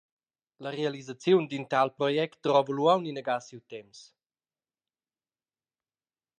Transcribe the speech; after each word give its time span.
La 0.65 0.71
realisaziun 0.75 1.43
d’in 1.47 1.65
tal 1.73 1.89
project 1.99 2.33
drova 2.43 2.71
lu 2.75 2.83
aunc 2.93 3.05
inagada 3.11 3.45
siu 3.47 3.59
temps. 3.71 3.99